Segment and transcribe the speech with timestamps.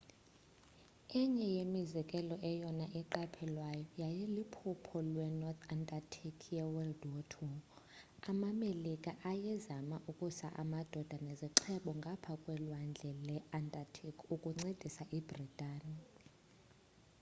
[1.21, 7.51] enye yemizekelo eyona iqaphelwayo yayiyiliphulo lwe-north atlantic ye-wwii
[8.31, 15.99] amamelika ayezema ukusa amadoda nezixhobo ngapha kwelwandle le-atlantic ukuncedisa ibritani